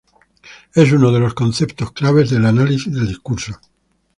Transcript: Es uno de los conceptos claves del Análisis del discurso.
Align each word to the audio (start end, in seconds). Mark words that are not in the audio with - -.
Es 0.73 0.91
uno 0.91 1.11
de 1.11 1.19
los 1.19 1.35
conceptos 1.35 1.91
claves 1.91 2.31
del 2.31 2.47
Análisis 2.47 2.91
del 2.91 3.07
discurso. 3.07 3.59